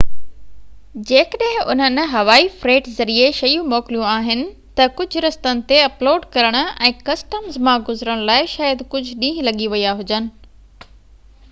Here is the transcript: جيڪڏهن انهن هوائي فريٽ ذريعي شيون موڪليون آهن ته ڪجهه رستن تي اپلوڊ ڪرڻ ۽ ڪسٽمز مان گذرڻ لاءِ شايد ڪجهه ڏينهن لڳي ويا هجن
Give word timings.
جيڪڏهن 1.09 1.65
انهن 1.73 2.05
هوائي 2.13 2.47
فريٽ 2.63 2.89
ذريعي 3.01 3.35
شيون 3.41 3.69
موڪليون 3.73 4.07
آهن 4.15 4.41
ته 4.81 4.89
ڪجهه 5.01 5.23
رستن 5.27 5.63
تي 5.73 5.79
اپلوڊ 5.91 6.27
ڪرڻ 6.39 6.59
۽ 6.63 6.97
ڪسٽمز 7.13 7.63
مان 7.71 7.87
گذرڻ 7.93 8.27
لاءِ 8.33 8.51
شايد 8.57 8.85
ڪجهه 8.95 9.23
ڏينهن 9.25 9.51
لڳي 9.53 9.71
ويا 9.77 9.97
هجن 10.03 10.33